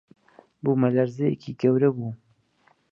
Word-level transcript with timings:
بوومەلەرزەیێکی 0.63 1.57
گەورە 1.61 1.89
بوو 1.95 2.11